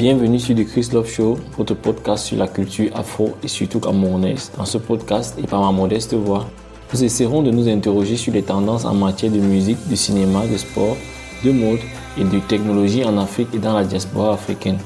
[0.00, 4.50] Bienvenue sur The Chris Love Show, votre podcast sur la culture afro et surtout camerounaise.
[4.56, 6.46] Dans ce podcast et par ma modeste voix,
[6.90, 10.56] nous essaierons de nous interroger sur les tendances en matière de musique, de cinéma, de
[10.56, 10.96] sport,
[11.44, 11.80] de mode
[12.16, 14.78] et de technologie en Afrique et dans la diaspora africaine.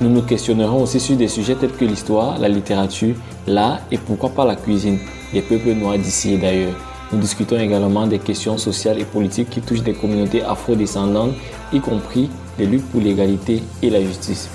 [0.00, 3.14] Nous nous questionnerons aussi sur des sujets tels que l'histoire, la littérature,
[3.46, 4.98] l'art et pourquoi pas la cuisine
[5.32, 6.74] des peuples noirs d'ici et d'ailleurs.
[7.12, 11.34] Nous discutons également des questions sociales et politiques qui touchent des communautés afro-descendantes,
[11.72, 14.48] y compris les luttes pour l'égalité et la justice.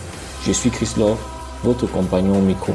[0.46, 1.18] Je suis Chris Love,
[1.64, 2.74] votre compagnon au micro.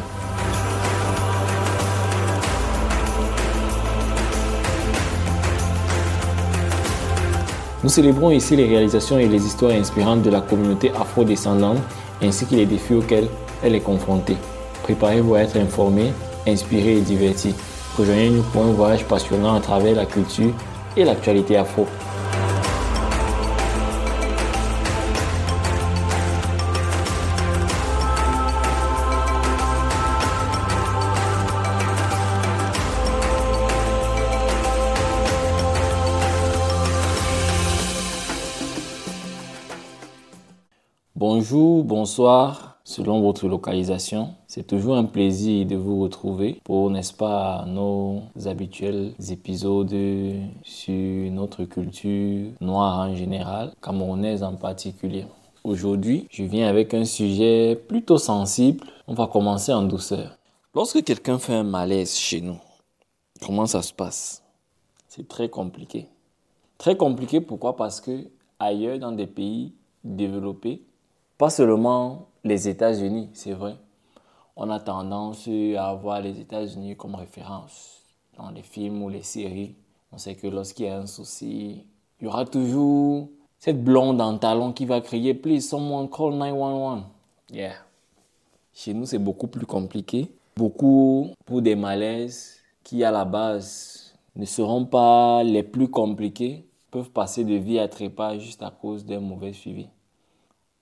[7.84, 11.78] Nous célébrons ici les réalisations et les histoires inspirantes de la communauté afro-descendante
[12.22, 13.28] ainsi que les défis auxquels
[13.62, 14.36] elle est confrontée.
[14.84, 16.12] Préparez-vous à être informé,
[16.46, 17.54] inspiré et diverti.
[17.98, 20.52] Rejoignez-nous pour un voyage passionnant à travers la culture
[20.96, 21.86] et l'actualité afro.
[41.24, 44.34] Bonjour, bonsoir, selon votre localisation.
[44.48, 49.94] C'est toujours un plaisir de vous retrouver pour, n'est-ce pas, nos habituels épisodes
[50.64, 55.24] sur notre culture noire en général, camerounaise en particulier.
[55.62, 58.84] Aujourd'hui, je viens avec un sujet plutôt sensible.
[59.06, 60.36] On va commencer en douceur.
[60.74, 62.58] Lorsque quelqu'un fait un malaise chez nous,
[63.46, 64.42] comment ça se passe?
[65.06, 66.08] C'est très compliqué.
[66.78, 67.76] Très compliqué pourquoi?
[67.76, 68.26] Parce que
[68.58, 70.82] ailleurs dans des pays développés,
[71.38, 73.76] pas seulement les États-Unis, c'est vrai.
[74.56, 78.02] On a tendance à avoir les États-Unis comme référence
[78.36, 79.74] dans les films ou les séries.
[80.12, 81.86] On sait que lorsqu'il y a un souci,
[82.20, 87.04] il y aura toujours cette blonde en talon qui va crier Please, someone call 911.
[87.50, 87.74] Yeah.
[88.74, 90.30] Chez nous, c'est beaucoup plus compliqué.
[90.56, 97.10] Beaucoup pour des malaises qui, à la base, ne seront pas les plus compliqués, peuvent
[97.10, 99.86] passer de vie à trépas juste à cause d'un mauvais suivi.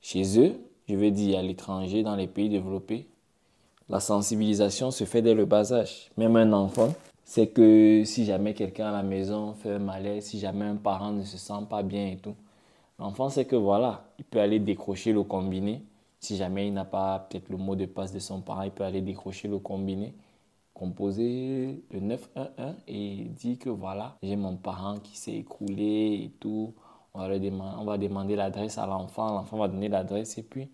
[0.00, 0.54] Chez eux,
[0.88, 3.06] je veux dire à l'étranger, dans les pays développés,
[3.88, 6.10] la sensibilisation se fait dès le bas âge.
[6.16, 6.94] Même un enfant,
[7.24, 11.12] c'est que si jamais quelqu'un à la maison fait un malaise, si jamais un parent
[11.12, 12.34] ne se sent pas bien et tout,
[12.98, 15.82] l'enfant sait que voilà, il peut aller décrocher le combiné.
[16.18, 18.84] Si jamais il n'a pas peut-être le mot de passe de son parent, il peut
[18.84, 20.14] aller décrocher le combiné,
[20.74, 26.74] composer le 911 et dire que voilà, j'ai mon parent qui s'est écroulé et tout.
[27.14, 30.68] On va, demander, l'adresse à l'enfant, l'enfant va donner l'adresse et puis.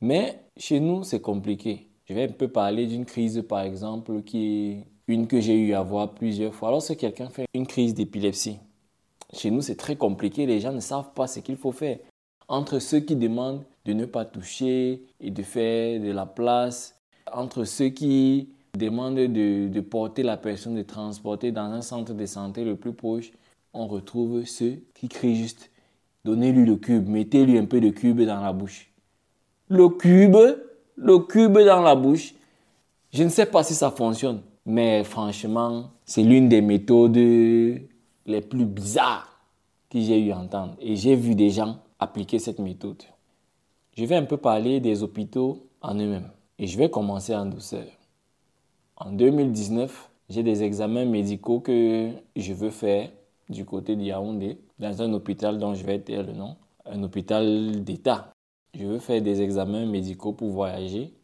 [0.00, 1.88] Mais chez nous, c'est compliqué.
[2.04, 5.82] Je vais un peu parler d'une crise, par exemple, qui une que j'ai eu à
[5.82, 6.70] voir plusieurs fois.
[6.70, 8.58] Lorsque quelqu'un fait une crise d'épilepsie,
[9.32, 10.46] chez nous, c'est très compliqué.
[10.46, 11.98] Les gens ne savent pas ce qu'il faut faire.
[12.48, 17.00] Entre ceux qui demandent de ne pas toucher et de faire de la place,
[17.32, 22.26] entre ceux qui demandent de, de porter la personne, de transporter dans un centre de
[22.26, 23.32] santé le plus proche,
[23.74, 25.70] on retrouve ceux qui crient juste
[26.24, 28.90] Donnez-lui le cube, mettez-lui un peu de cube dans la bouche.
[29.68, 30.36] Le cube,
[30.96, 32.34] le cube dans la bouche.
[33.12, 38.64] Je ne sais pas si ça fonctionne, mais franchement, c'est l'une des méthodes les plus
[38.64, 39.38] bizarres
[39.90, 40.76] que j'ai eu à entendre.
[40.80, 43.02] Et j'ai vu des gens appliquer cette méthode.
[43.96, 46.30] Je vais un peu parler des hôpitaux en eux-mêmes.
[46.58, 47.84] Et je vais commencer en douceur.
[48.96, 53.10] En 2019, j'ai des examens médicaux que je veux faire
[53.48, 56.56] du côté de Yaoundé, dans un hôpital dont je vais taire le nom,
[56.86, 58.32] un hôpital d'État.
[58.74, 61.14] Je veux faire des examens médicaux pour voyager.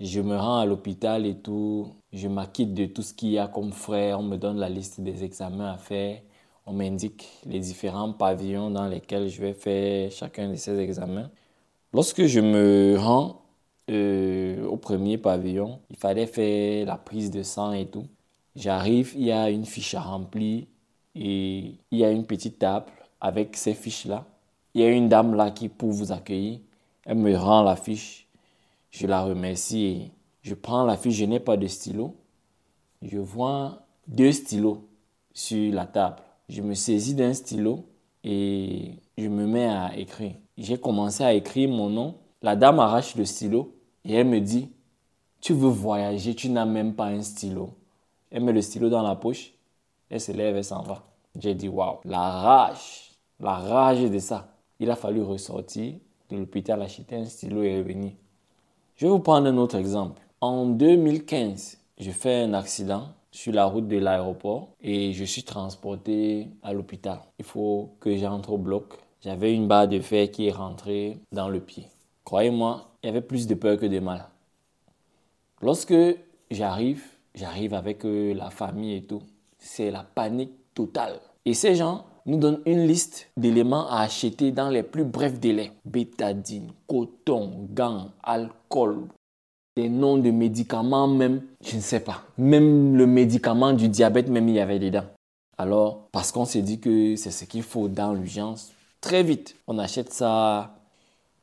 [0.00, 1.88] Je me rends à l'hôpital et tout.
[2.12, 4.12] Je m'acquitte de tout ce qu'il y a comme frais.
[4.14, 6.20] On me donne la liste des examens à faire.
[6.66, 11.30] On m'indique les différents pavillons dans lesquels je vais faire chacun de ces examens.
[11.92, 13.42] Lorsque je me rends
[13.90, 18.06] euh, au premier pavillon, il fallait faire la prise de sang et tout.
[18.56, 20.64] J'arrive, il y a une fiche à remplir
[21.14, 22.86] et il y a une petite table
[23.20, 24.24] avec ces fiches-là.
[24.74, 26.60] Il y a une dame là qui pour vous accueillir.
[27.04, 28.26] Elle me rend la fiche.
[28.90, 30.10] Je la remercie et
[30.42, 31.14] je prends la fiche.
[31.14, 32.16] Je n'ai pas de stylo.
[33.02, 34.88] Je vois deux stylos
[35.32, 36.16] sur la table.
[36.48, 37.86] Je me saisis d'un stylo
[38.24, 40.34] et je me mets à écrire.
[40.56, 42.16] J'ai commencé à écrire mon nom.
[42.40, 43.74] La dame arrache le stylo
[44.04, 44.70] et elle me dit,
[45.40, 47.74] tu veux voyager, tu n'as même pas un stylo.
[48.30, 49.52] Elle met le stylo dans la poche
[50.12, 51.02] elle se lève, et s'en va.
[51.38, 54.54] J'ai dit, waouh, la rage, la rage de ça.
[54.78, 55.94] Il a fallu ressortir
[56.28, 58.12] de l'hôpital, acheter un stylo et revenir.
[58.96, 60.20] Je vais vous prendre un autre exemple.
[60.42, 66.50] En 2015, je fais un accident sur la route de l'aéroport et je suis transporté
[66.62, 67.20] à l'hôpital.
[67.38, 68.92] Il faut que j'entre au bloc.
[69.22, 71.86] J'avais une barre de fer qui est rentrée dans le pied.
[72.24, 74.26] croyez-moi, il y avait plus de peur que de mal.
[75.62, 75.94] Lorsque
[76.50, 77.02] j'arrive,
[77.34, 79.22] j'arrive avec euh, la famille et tout,
[79.62, 81.20] c'est la panique totale.
[81.44, 85.72] Et ces gens nous donnent une liste d'éléments à acheter dans les plus brefs délais.
[85.84, 89.06] Bétadine, coton, gants, alcool,
[89.76, 92.22] des noms de médicaments même, je ne sais pas.
[92.38, 95.04] Même le médicament du diabète, même il y avait dedans.
[95.58, 99.78] Alors, parce qu'on s'est dit que c'est ce qu'il faut dans l'urgence, très vite, on
[99.78, 100.76] achète ça.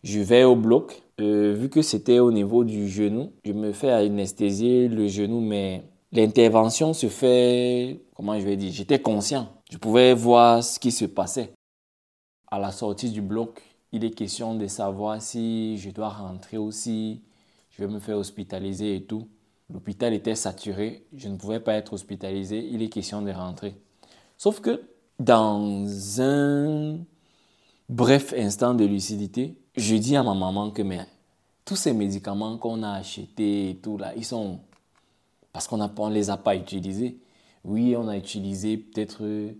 [0.04, 1.02] Je vais au bloc.
[1.20, 5.84] Euh, vu que c'était au niveau du genou, je me fais anesthésier le genou, mais
[6.12, 9.48] l'intervention se fait, comment je vais dire, j'étais conscient.
[9.72, 11.54] Je pouvais voir ce qui se passait.
[12.48, 13.62] À la sortie du bloc,
[13.92, 17.22] il est question de savoir si je dois rentrer aussi,
[17.72, 19.28] je vais me faire hospitaliser et tout.
[19.72, 23.76] L'hôpital était saturé, je ne pouvais pas être hospitalisé, il est question de rentrer.
[24.36, 24.82] Sauf que
[25.20, 25.86] dans
[26.22, 26.98] un
[27.88, 31.06] bref instant de lucidité, je dis à ma maman que mais,
[31.66, 34.60] tous ces médicaments qu'on a achetés et tout là, ils sont
[35.60, 37.20] parce qu'on ne les a pas utilisés.
[37.66, 39.58] Oui, on a utilisé peut-être de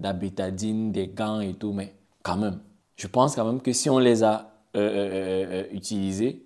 [0.00, 1.94] la bétadine, des gants et tout, mais
[2.24, 2.58] quand même,
[2.96, 6.44] je pense quand même que si on les a euh, euh, euh, utilisés,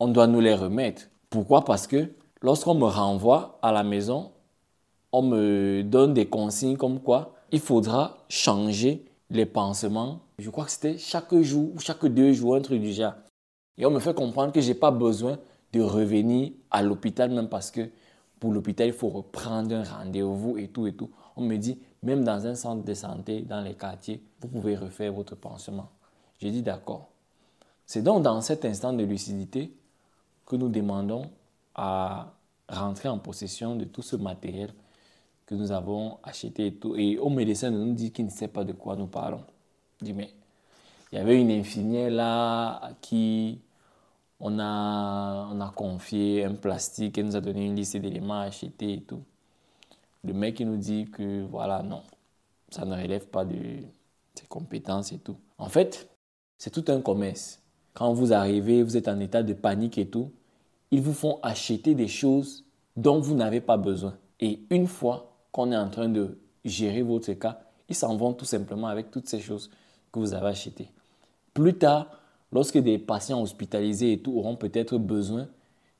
[0.00, 1.02] on doit nous les remettre.
[1.30, 1.64] Pourquoi?
[1.64, 4.32] Parce que lorsqu'on me renvoie à la maison,
[5.12, 10.18] on me donne des consignes comme quoi il faudra changer les pansements.
[10.40, 13.14] Je crois que c'était chaque jour ou chaque deux jours, un truc du genre.
[13.78, 15.38] Et on me fait comprendre que je n'ai pas besoin
[15.72, 17.88] de revenir à l'hôpital, même parce que
[18.42, 21.08] pour l'hôpital, il faut reprendre un rendez-vous et tout et tout.
[21.36, 25.12] On me dit, même dans un centre de santé, dans les quartiers, vous pouvez refaire
[25.12, 25.90] votre pansement.
[26.40, 27.06] J'ai dit d'accord.
[27.86, 29.72] C'est donc dans cet instant de lucidité
[30.44, 31.30] que nous demandons
[31.76, 32.32] à
[32.68, 34.74] rentrer en possession de tout ce matériel
[35.46, 36.96] que nous avons acheté et tout.
[36.96, 39.44] Et au médecin nous dit qu'il ne sait pas de quoi nous parlons.
[40.00, 40.30] Je dis, mais
[41.12, 43.60] il y avait une infirmière là qui
[44.44, 48.42] on a, on a confié un plastique, elle nous a donné une liste d'éléments à
[48.42, 49.22] acheter et tout.
[50.24, 52.02] Le mec, nous dit que voilà, non,
[52.68, 53.56] ça ne relève pas de
[54.34, 55.36] ses compétences et tout.
[55.58, 56.08] En fait,
[56.58, 57.60] c'est tout un commerce.
[57.94, 60.32] Quand vous arrivez, vous êtes en état de panique et tout,
[60.90, 62.64] ils vous font acheter des choses
[62.96, 64.14] dont vous n'avez pas besoin.
[64.40, 68.44] Et une fois qu'on est en train de gérer votre cas, ils s'en vont tout
[68.44, 69.70] simplement avec toutes ces choses
[70.10, 70.88] que vous avez achetées.
[71.54, 72.21] Plus tard,
[72.52, 75.48] lorsque des patients hospitalisés et tout auront peut-être besoin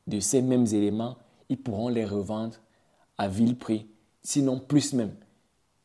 [0.06, 1.16] de ces mêmes éléments,
[1.48, 2.56] ils pourront les revendre
[3.18, 3.86] à vil prix,
[4.22, 5.14] sinon plus même.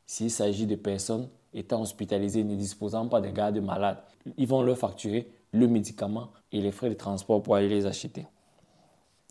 [0.06, 3.98] S'il s'agit de personnes étant hospitalisées ne disposant pas de garde malade,
[4.38, 8.26] ils vont leur facturer le médicament et les frais de transport pour aller les acheter.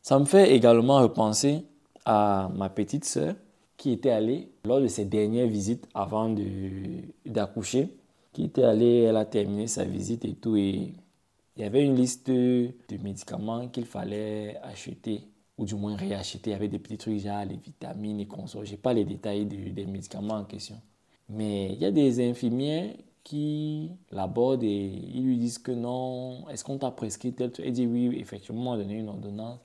[0.02, 1.64] Ça me fait également repenser
[2.04, 3.34] à ma petite sœur
[3.76, 6.34] qui était allée lors de ses dernières visites avant
[7.26, 7.90] d'accoucher
[8.36, 10.92] qui était allée, elle a terminé sa visite et tout, et
[11.56, 12.72] il y avait une liste de
[13.02, 15.22] médicaments qu'il fallait acheter,
[15.58, 16.50] ou du moins réacheter.
[16.50, 18.64] Il y avait des petits trucs, genre les vitamines et consorts.
[18.64, 20.80] Je n'ai pas les détails des médicaments en question.
[21.28, 22.94] Mais il y a des infirmières
[23.24, 27.66] qui l'abordent et ils lui disent que non, est-ce qu'on t'a prescrit tel truc?
[27.66, 29.58] Elle dit oui, effectivement, on a donné une ordonnance.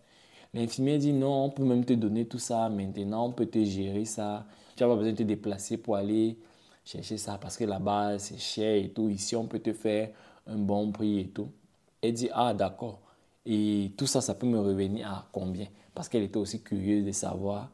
[0.54, 4.06] L'infirmière dit non, on peut même te donner tout ça maintenant, on peut te gérer
[4.06, 4.48] ça.
[4.76, 6.40] Tu n'as pas besoin de te déplacer pour aller
[6.86, 9.10] chercher ça parce que là-bas, c'est cher et tout.
[9.10, 10.10] Ici, on peut te faire
[10.48, 11.50] un bon prix et tout.
[12.02, 13.00] Elle dit, ah d'accord.
[13.46, 15.68] Et tout ça, ça peut me revenir à combien?
[15.94, 17.70] Parce qu'elle était aussi curieuse de savoir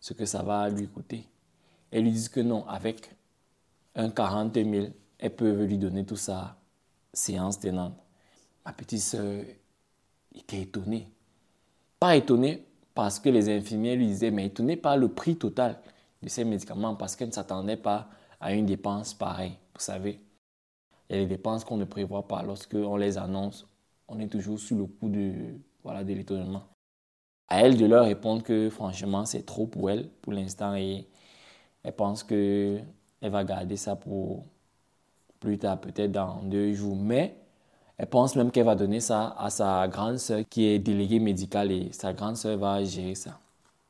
[0.00, 1.24] ce que ça va lui coûter.
[1.90, 3.10] Elle lui dit que non, avec
[3.94, 4.86] un 40 000,
[5.18, 6.56] elle peut lui donner tout ça,
[7.12, 7.96] séance tenante.
[8.64, 9.44] Ma petite soeur
[10.34, 11.10] était étonnée.
[11.98, 15.80] Pas étonnée parce que les infirmières lui disaient, mais étonnée par le prix total
[16.22, 18.08] de ces médicaments parce qu'elle ne s'attendait pas
[18.40, 19.56] à une dépense pareille.
[19.74, 20.20] Vous savez,
[21.10, 22.42] il y dépenses qu'on ne prévoit pas.
[22.42, 23.66] Lorsqu'on les annonce,
[24.08, 25.32] on est toujours sous le coup de,
[25.82, 26.64] voilà, de l'étonnement.
[27.48, 31.06] À elle de leur répondre que franchement, c'est trop pour elle pour l'instant et
[31.82, 32.84] elle pense qu'elle
[33.22, 34.44] va garder ça pour
[35.40, 36.96] plus tard, peut-être dans deux jours.
[36.96, 37.36] Mais
[37.96, 41.72] elle pense même qu'elle va donner ça à sa grande sœur qui est déléguée médicale
[41.72, 43.38] et sa grande sœur va gérer ça.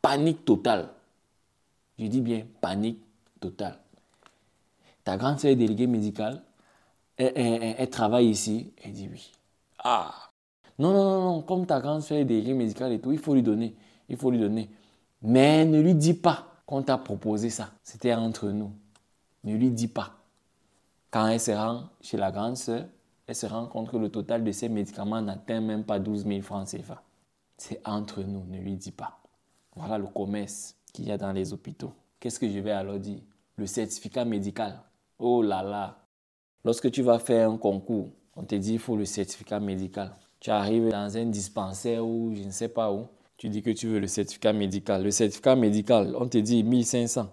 [0.01, 0.91] Panique totale.
[1.99, 3.01] Je dis bien panique
[3.41, 3.81] totale
[5.09, 6.43] ta grande sœur est déléguée médicale,
[7.19, 8.73] elle, travaille ici.
[8.83, 9.33] Elle dit oui.
[9.79, 10.15] Ah,
[10.79, 13.35] non, non, non, non, comme ta grande sœur est déléguée médicale et tout, il faut
[13.35, 13.75] lui donner.
[14.09, 14.71] Il faut lui donner.
[15.23, 17.71] Mais ne lui dis pas qu'on t'a proposé ça.
[17.83, 18.73] C'était entre nous.
[19.45, 20.17] Ne lui dis pas.
[21.11, 22.85] Quand elle se rend chez la grande sœur,
[23.27, 26.43] elle se rend compte que le total de ses médicaments n'atteint même pas 12 000
[26.43, 27.03] francs CFA.
[27.57, 29.19] C'est entre nous, ne lui dis pas.
[29.75, 31.93] Voilà le commerce qu'il y a dans les hôpitaux.
[32.21, 33.21] Qu'est-ce que je vais alors dire?
[33.57, 34.81] Le certificat médical.
[35.19, 35.98] Oh là là.
[36.65, 40.13] Lorsque tu vas faire un concours, on te dit il faut le certificat médical.
[40.41, 43.07] Tu arrives dans un dispensaire ou je ne sais pas où.
[43.37, 45.03] Tu dis que tu veux le certificat médical.
[45.03, 47.29] Le certificat médical, on te dit 1500.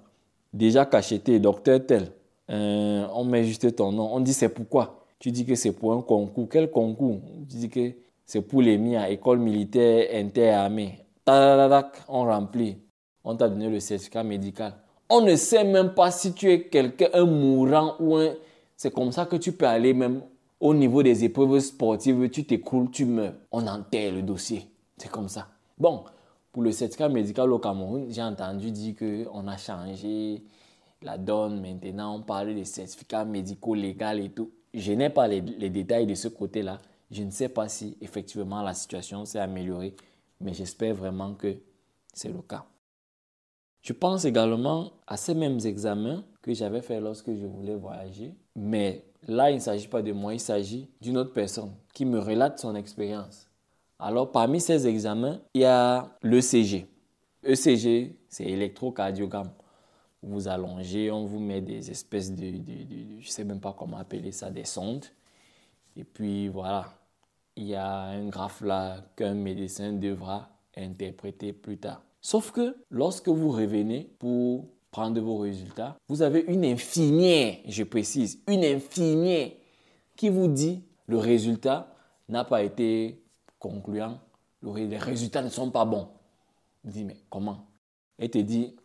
[0.53, 2.11] Déjà cacheté, docteur tel.
[2.49, 4.13] Euh, on met juste ton nom.
[4.13, 5.05] On dit c'est pourquoi?
[5.19, 6.47] Tu dis que c'est pour un concours.
[6.49, 7.21] Quel concours?
[7.49, 7.91] Tu dis que
[8.25, 10.99] c'est pour les MIA, école militaire interarmée.
[11.27, 12.77] On remplit.
[13.23, 14.73] On t'a donné le certificat médical.
[15.09, 18.33] On ne sait même pas si tu es quelqu'un, un mourant ou un...
[18.77, 20.21] C'est comme ça que tu peux aller même
[20.59, 22.29] au niveau des épreuves sportives.
[22.29, 23.33] Tu t'écroules, tu meurs.
[23.51, 24.69] On enterre le dossier.
[24.97, 25.47] C'est comme ça.
[25.77, 26.03] Bon,
[26.51, 30.43] pour le certificat médical au Cameroun, j'ai entendu dire qu'on a changé
[31.01, 31.61] la donne.
[31.61, 34.51] Maintenant, on parle des certificats médicaux légaux et tout.
[34.73, 36.77] Je n'ai pas les, les détails de ce côté-là.
[37.11, 39.95] Je ne sais pas si effectivement la situation s'est améliorée,
[40.41, 41.55] mais j'espère vraiment que
[42.13, 42.65] c'est le cas.
[43.85, 49.05] Je pense également à ces mêmes examens que j'avais fait lorsque je voulais voyager, mais
[49.27, 52.57] là, il ne s'agit pas de moi, il s'agit d'une autre personne qui me relate
[52.57, 53.47] son expérience.
[53.99, 56.87] Alors, parmi ces examens, il y a l'ECG.
[57.43, 59.51] ECG, c'est électrocardiogramme.
[60.23, 63.75] Vous allongez, on vous met des espèces de, de, de je ne sais même pas
[63.77, 65.05] comment appeler ça, des sondes.
[65.95, 66.85] Et puis voilà,
[67.55, 72.01] il y a un graphe là qu'un médecin devra interpréter plus tard.
[72.25, 78.41] Sauf que lorsque vous revenez pour prendre vos résultats, vous avez une infirmière, je précise,
[78.47, 79.51] une infirmière
[80.15, 81.93] qui vous dit le résultat
[82.27, 83.21] n'a pas été
[83.59, 84.17] concluant,
[84.63, 86.07] les résultats ne sont pas bons.
[86.83, 87.67] Vous dites, mais comment?
[88.17, 88.75] Elle te dit,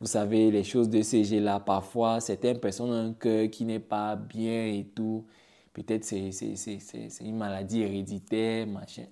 [0.00, 3.78] vous savez, les choses de CG là, parfois, certaines personnes ont un cœur qui n'est
[3.78, 5.24] pas bien et tout.
[5.72, 6.32] Peut-être c'est,
[7.20, 9.06] une maladie héréditaire, machin.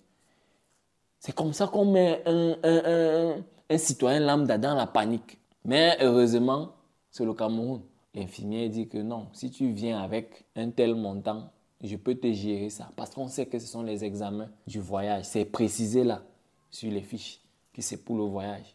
[1.20, 3.44] C'est comme ça qu'on met un, un, un,
[3.76, 5.38] citoyen lambda dans la panique.
[5.64, 6.72] Mais heureusement,
[7.10, 7.82] c'est le Cameroun.
[8.14, 11.50] L'infirmière dit que non, si tu viens avec un tel montant,
[11.82, 12.90] je peux te gérer ça.
[12.96, 15.24] Parce qu'on sait que ce sont les examens du voyage.
[15.24, 16.22] C'est précisé là,
[16.70, 17.40] sur les fiches,
[17.74, 18.74] que c'est pour le voyage.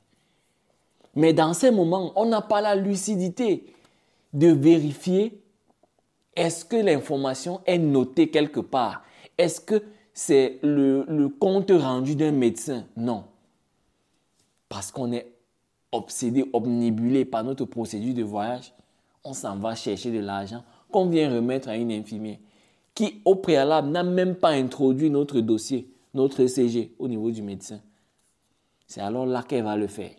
[1.16, 3.74] Mais dans ces moments, on n'a pas la lucidité
[4.34, 5.42] de vérifier
[6.36, 9.04] est-ce que l'information est notée quelque part
[9.38, 9.84] Est-ce que
[10.14, 12.86] c'est le, compte rendu d'un médecin?
[12.96, 13.26] Non.
[14.72, 15.30] Parce qu'on est
[15.92, 18.74] obsédé, obnibulé par notre procédure de voyage,
[19.25, 22.38] on s'en va chercher de l'argent qu'on vient remettre à une infirmière
[22.96, 27.82] qui, au préalable, n'a même pas introduit notre dossier, notre CG au niveau du médecin.
[28.88, 30.16] C'est alors là qu'elle va le faire.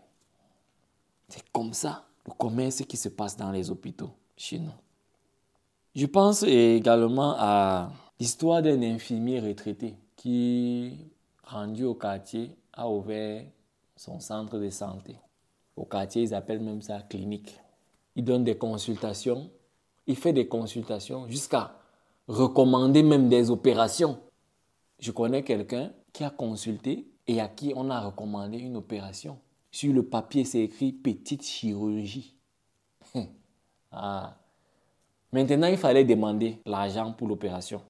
[1.29, 4.75] C'est comme ça le commerce qui se passe dans les hôpitaux chez nous?
[5.95, 7.91] Je pense également à
[8.23, 10.97] L'histoire d'un infirmier retraité qui,
[11.43, 13.45] rendu au quartier, a ouvert
[14.03, 15.17] son centre de santé.
[15.77, 17.57] Au quartier, ils appellent même ça clinique.
[18.17, 19.49] Il donne des consultations,
[20.09, 21.77] il fait des consultations jusqu'à
[22.27, 24.19] recommander même des opérations.
[24.99, 29.39] Je connais quelqu'un qui a consulté et à qui on a recommandé une opération.
[29.71, 32.35] Sur le papier, c'est écrit petite chirurgie.
[33.93, 34.37] ah.
[35.31, 37.81] Maintenant, il fallait demander l'argent pour l'opération.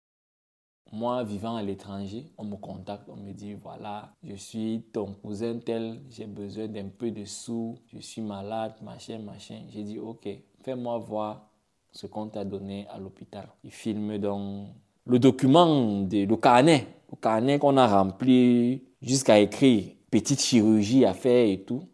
[0.93, 5.59] Moi, vivant à l'étranger, on me contacte, on me dit, voilà, je suis ton cousin
[5.59, 9.63] tel, j'ai besoin d'un peu de sous, je suis malade, machin, machin.
[9.71, 10.29] J'ai dit, ok,
[10.63, 11.49] fais-moi voir
[11.91, 13.49] ce qu'on t'a donné à l'hôpital.
[13.65, 14.69] Il filme donc
[15.07, 21.15] le document, de, le carnet, le carnet qu'on a rempli jusqu'à écrire petite chirurgie à
[21.15, 21.89] faire et tout.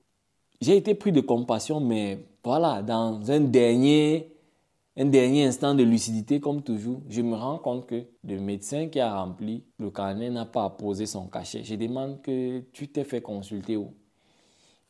[0.61, 4.33] J'ai été pris de compassion, mais voilà, dans un dernier
[5.01, 8.99] un dernier instant de lucidité, comme toujours, je me rends compte que le médecin qui
[8.99, 11.63] a rempli le carnet n'a pas posé son cachet.
[11.63, 13.95] Je demande que tu t'es fait consulter où?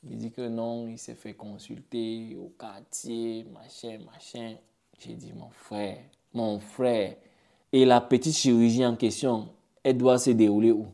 [0.03, 4.55] Il dit que non, il s'est fait consulter au quartier, machin, machin.
[4.99, 5.99] J'ai dit, mon frère,
[6.33, 7.17] mon frère.
[7.71, 9.51] Et la petite chirurgie en question,
[9.83, 10.87] elle doit se dérouler où?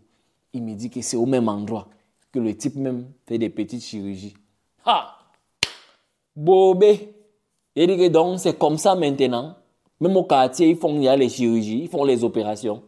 [0.52, 1.88] Il me dit que c'est au même endroit,
[2.33, 4.35] que le type même fait des petites chirurgies.
[4.85, 5.18] Ha
[6.35, 7.13] Bobé
[7.76, 9.57] il dit que donc c'est comme ça maintenant.
[10.00, 12.83] Même au quartier, ils font il y a les chirurgies, ils font les opérations.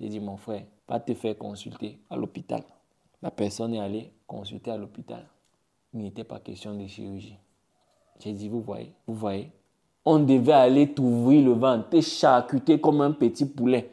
[0.00, 2.62] J'ai dit, mon frère, va te faire consulter à l'hôpital.
[3.22, 5.24] La personne est allée consulter à l'hôpital.
[5.92, 7.36] Il n'était pas question de chirurgie.
[8.20, 9.50] J'ai dit, vous voyez, vous voyez,
[10.04, 13.90] on devait aller t'ouvrir le ventre, te charcuter comme un petit poulet.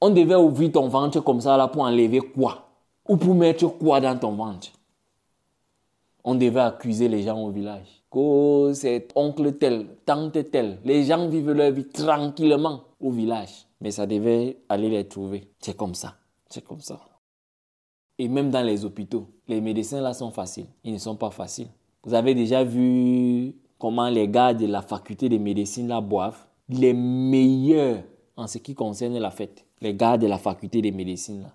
[0.00, 2.68] On devait ouvrir ton ventre comme ça là pour enlever quoi?
[3.08, 4.68] Ou pour mettre quoi dans ton ventre?
[6.22, 10.78] On devait accuser les gens au village que c'est oncle tel, tante tel.
[10.84, 13.66] Les gens vivent leur vie tranquillement au village.
[13.80, 15.48] Mais ça devait aller les trouver.
[15.58, 16.14] C'est comme ça.
[16.48, 17.00] C'est comme ça.
[18.16, 20.66] Et même dans les hôpitaux, les médecins là sont faciles.
[20.84, 21.66] Ils ne sont pas faciles.
[22.04, 26.46] Vous avez déjà vu comment les gars de la faculté de médecine là boivent.
[26.68, 28.04] Les meilleurs
[28.36, 29.64] en ce qui concerne la fête.
[29.80, 31.54] Les gars de la faculté de médecine là.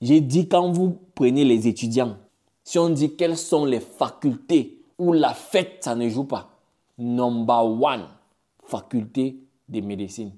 [0.00, 2.16] J'ai dit quand vous prenez les étudiants,
[2.64, 6.50] si on dit quelles sont les facultés où la fête, ça ne joue pas.
[6.98, 8.08] Number one,
[8.64, 9.38] faculté
[9.68, 10.32] de médecine.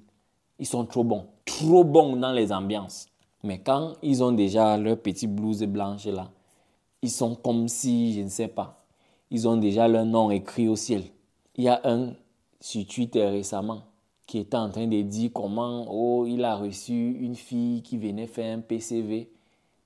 [0.59, 3.07] Ils sont trop bons, trop bons dans les ambiances.
[3.43, 6.29] Mais quand ils ont déjà leur petit blouse blanche là,
[7.01, 8.85] ils sont comme si, je ne sais pas,
[9.31, 11.03] ils ont déjà leur nom écrit au ciel.
[11.55, 12.13] Il y a un
[12.59, 13.81] sur Twitter récemment
[14.27, 18.27] qui était en train de dire comment oh, il a reçu une fille qui venait
[18.27, 19.31] faire un PCV.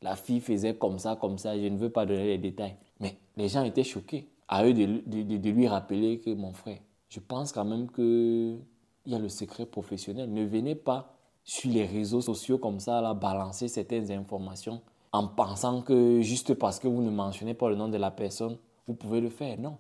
[0.02, 1.58] La fille faisait comme ça, comme ça.
[1.58, 2.76] Je ne veux pas donner les détails.
[3.00, 4.28] Mais les gens étaient choqués.
[4.48, 8.60] À eux de, de lui rappeler que mon frère, je pense quand même qu'il
[9.06, 10.32] y a le secret professionnel.
[10.32, 14.82] Ne venez pas sur les réseaux sociaux comme ça, là, balancer certaines informations
[15.16, 18.58] en pensant que juste parce que vous ne mentionnez pas le nom de la personne,
[18.86, 19.58] vous pouvez le faire.
[19.60, 19.78] Non,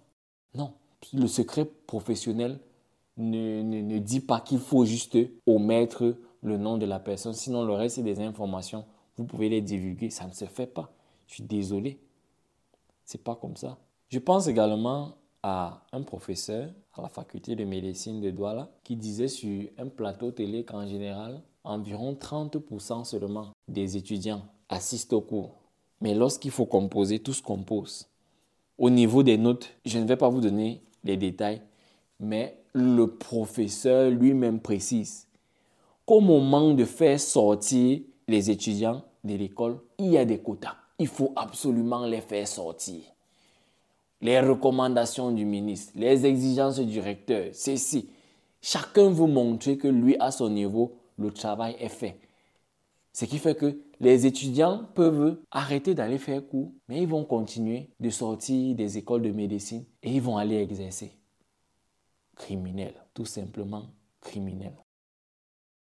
[0.53, 0.73] non.
[1.13, 2.59] Le secret professionnel
[3.17, 7.33] ne, ne, dit pas qu'il faut juste omettre le nom de la personne.
[7.33, 8.85] Sinon, le reste des informations,
[9.17, 10.09] vous pouvez les divulguer.
[10.09, 10.91] Ça ne se fait pas.
[11.27, 11.99] Je suis désolé.
[13.03, 13.77] C'est pas comme ça.
[14.09, 19.27] Je pense également à un professeur à la faculté de médecine de Douala qui disait
[19.27, 25.55] sur un plateau télé qu'en général, environ 30% seulement des étudiants assistent au cours.
[26.01, 28.07] Mais lorsqu'il faut composer, tous composent.
[28.77, 31.61] Au niveau des notes, je ne vais pas vous donner les détails,
[32.19, 35.27] mais le professeur lui-même précise
[36.05, 40.75] qu'au moment de faire sortir les étudiants de l'école, il y a des quotas.
[40.99, 43.01] Il faut absolument les faire sortir.
[44.25, 48.09] Les recommandations du ministre, les exigences du recteur, ceci.
[48.59, 52.17] Chacun veut montrer que lui, à son niveau, le travail est fait.
[53.13, 57.91] Ce qui fait que les étudiants peuvent arrêter d'aller faire cours, mais ils vont continuer
[57.99, 61.11] de sortir des écoles de médecine et ils vont aller exercer
[62.35, 63.83] criminel, tout simplement
[64.21, 64.73] criminel.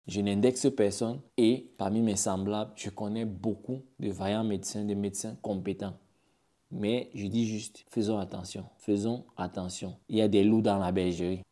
[0.09, 5.37] Je n'indexe personne et parmi mes semblables, je connais beaucoup de vaillants médecins, de médecins
[5.43, 5.95] compétents.
[6.71, 9.97] Mais je dis juste, faisons attention, faisons attention.
[10.09, 11.43] Il y a des loups dans la bergerie.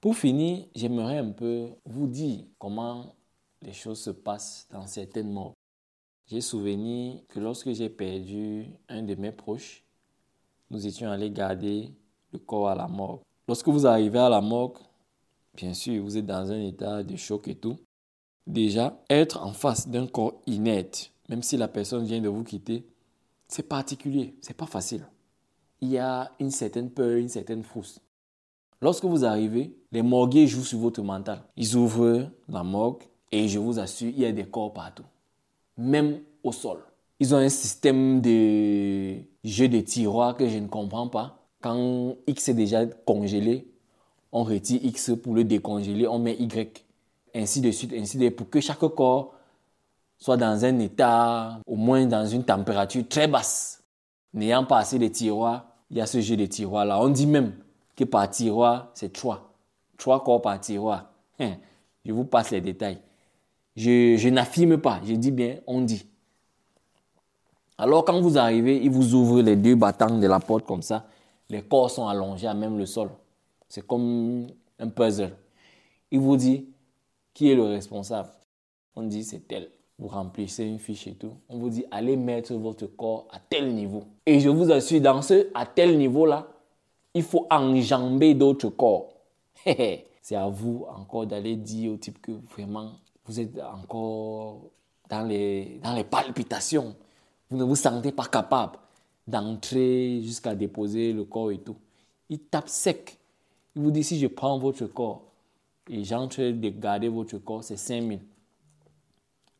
[0.00, 3.14] Pour finir, j'aimerais un peu vous dire comment
[3.62, 5.54] les choses se passent dans certaines morts.
[6.26, 9.84] J'ai souvenir que lorsque j'ai perdu un de mes proches,
[10.70, 11.92] nous étions allés garder
[12.32, 13.20] le corps à la morgue.
[13.46, 14.78] Lorsque vous arrivez à la morgue,
[15.54, 17.78] bien sûr, vous êtes dans un état de choc et tout.
[18.46, 22.86] Déjà, être en face d'un corps inerte, même si la personne vient de vous quitter,
[23.52, 25.06] c'est particulier, c'est pas facile.
[25.82, 28.00] Il y a une certaine peur, une certaine frousse.
[28.80, 31.42] Lorsque vous arrivez, les morguiers jouent sur votre mental.
[31.56, 35.04] Ils ouvrent la morgue et je vous assure, il y a des corps partout,
[35.76, 36.78] même au sol.
[37.20, 41.46] Ils ont un système de jeu de tiroirs que je ne comprends pas.
[41.60, 43.68] Quand X est déjà congelé,
[44.32, 46.86] on retire X pour le décongeler, on met Y.
[47.34, 49.34] Ainsi de suite, ainsi de suite, pour que chaque corps
[50.22, 53.82] soit dans un état, au moins dans une température très basse.
[54.32, 57.00] N'ayant pas assez de tiroirs, il y a ce jeu de tiroirs là.
[57.00, 57.54] On dit même
[57.96, 59.52] que par tiroir, c'est trois.
[59.98, 61.10] Trois corps par tiroir.
[61.40, 61.56] Hein,
[62.04, 63.00] je vous passe les détails.
[63.74, 66.06] Je, je n'affirme pas, je dis bien, on dit.
[67.76, 71.08] Alors quand vous arrivez, il vous ouvre les deux battants de la porte comme ça.
[71.48, 73.10] Les corps sont allongés à même le sol.
[73.68, 74.46] C'est comme
[74.78, 75.36] un puzzle.
[76.12, 76.68] Il vous dit
[77.34, 78.28] qui est le responsable?
[78.94, 79.68] On dit c'est tel.
[80.02, 81.34] Vous remplissez une fiche et tout.
[81.48, 84.02] On vous dit allez mettre votre corps à tel niveau.
[84.26, 86.48] Et je vous assure, dans ce à tel niveau-là,
[87.14, 89.14] il faut enjamber d'autres corps.
[89.64, 92.90] c'est à vous encore d'aller dire au type que vraiment
[93.26, 94.62] vous êtes encore
[95.08, 96.96] dans les, dans les palpitations.
[97.48, 98.80] Vous ne vous sentez pas capable
[99.28, 101.76] d'entrer jusqu'à déposer le corps et tout.
[102.28, 103.18] Il tape sec.
[103.76, 105.22] Il vous dit si je prends votre corps
[105.88, 108.18] et j'entre de garder votre corps, c'est 5 000.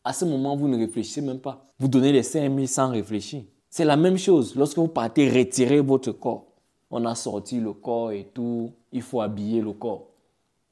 [0.04, 1.72] À ce moment, vous ne réfléchissez même pas.
[1.78, 3.44] Vous donnez les 5 000 sans réfléchir.
[3.70, 6.46] C'est la même chose lorsque vous partez retirer votre corps.
[6.90, 8.72] On a sorti le corps et tout.
[8.92, 10.08] Il faut habiller le corps.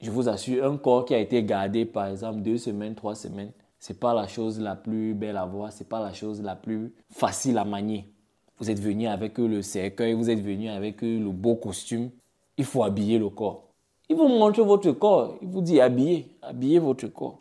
[0.01, 3.53] Je vous assure, un corps qui a été gardé par exemple deux semaines, trois semaines,
[3.79, 6.93] c'est pas la chose la plus belle à voir, c'est pas la chose la plus
[7.11, 8.13] facile à manier.
[8.59, 12.11] Vous êtes venu avec le cercueil, vous êtes venu avec le beau costume.
[12.57, 13.69] Il faut habiller le corps.
[14.09, 15.37] Il vous montre votre corps.
[15.41, 17.39] Il vous dit habillez, habillez votre corps.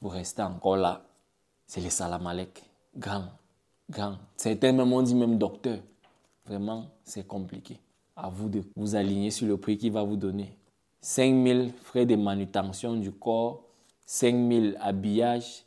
[0.00, 1.04] Vous restez encore là.
[1.66, 2.62] C'est les salamalek.
[2.96, 3.24] Grand,
[3.90, 4.16] grand.
[4.36, 5.78] Certains même ont dit même docteur.
[6.46, 7.78] Vraiment, c'est compliqué.
[8.16, 10.56] À vous de vous aligner sur le prix qu'il va vous donner.
[11.00, 13.62] 5 000 frais de manutention du corps,
[14.06, 15.64] 5 000 habillages.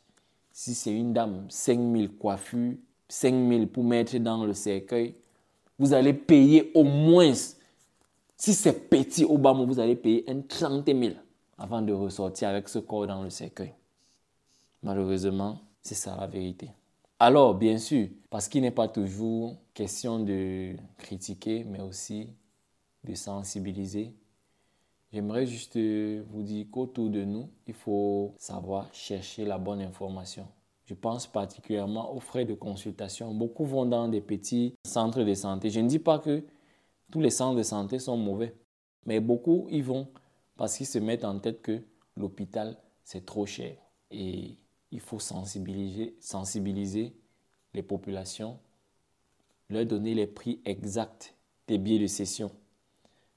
[0.50, 2.74] Si c'est une dame, 5 000 coiffures,
[3.08, 5.14] 5 000 pour mettre dans le cercueil.
[5.78, 7.32] Vous allez payer au moins,
[8.36, 11.14] si c'est petit au bas, vous allez payer un 30 000
[11.56, 13.72] avant de ressortir avec ce corps dans le cercueil.
[14.82, 16.70] Malheureusement, c'est ça la vérité.
[17.18, 22.28] Alors, bien sûr, parce qu'il n'est pas toujours question de critiquer, mais aussi
[23.04, 24.12] de sensibiliser,
[25.12, 30.46] j'aimerais juste vous dire qu'autour de nous, il faut savoir chercher la bonne information.
[30.84, 33.32] Je pense particulièrement aux frais de consultation.
[33.32, 35.70] Beaucoup vont dans des petits centres de santé.
[35.70, 36.44] Je ne dis pas que
[37.10, 38.54] tous les centres de santé sont mauvais,
[39.06, 40.08] mais beaucoup y vont
[40.56, 41.82] parce qu'ils se mettent en tête que
[42.16, 43.76] l'hôpital, c'est trop cher.
[44.10, 44.56] Et
[44.92, 47.12] il faut sensibiliser, sensibiliser
[47.74, 48.58] les populations,
[49.70, 51.34] leur donner les prix exacts
[51.66, 52.52] des billets de session.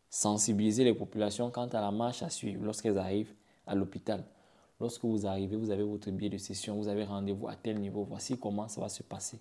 [0.09, 3.33] Sensibiliser les populations quant à la marche à suivre lorsqu'elles arrivent
[3.65, 4.23] à l'hôpital.
[4.79, 8.03] Lorsque vous arrivez, vous avez votre billet de session, vous avez rendez-vous à tel niveau.
[8.03, 9.39] Voici comment ça va se passer.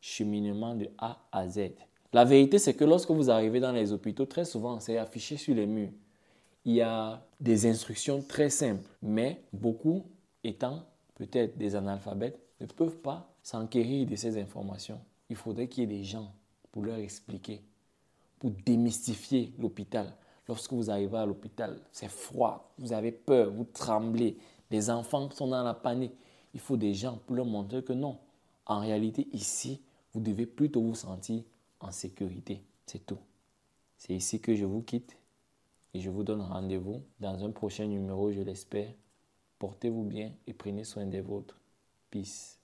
[0.00, 1.72] Cheminement de A à Z.
[2.12, 5.54] La vérité, c'est que lorsque vous arrivez dans les hôpitaux, très souvent, c'est affiché sur
[5.54, 5.90] les murs.
[6.64, 10.04] Il y a des instructions très simples, mais beaucoup
[10.44, 10.84] étant
[11.16, 15.00] peut-être des analphabètes ne peuvent pas s'enquérir de ces informations.
[15.28, 16.32] Il faudrait qu'il y ait des gens
[16.70, 17.62] pour leur expliquer,
[18.38, 20.14] pour démystifier l'hôpital.
[20.48, 24.38] Lorsque vous arrivez à l'hôpital, c'est froid, vous avez peur, vous tremblez,
[24.70, 26.14] les enfants sont dans la panique.
[26.54, 28.18] Il faut des gens pour leur montrer que non.
[28.66, 29.80] En réalité, ici,
[30.12, 31.42] vous devez plutôt vous sentir
[31.80, 32.62] en sécurité.
[32.86, 33.18] C'est tout.
[33.98, 35.16] C'est ici que je vous quitte
[35.94, 38.88] et je vous donne rendez-vous dans un prochain numéro, je l'espère.
[39.58, 41.60] Portez-vous bien et prenez soin des vôtres.
[42.10, 42.60] Peace.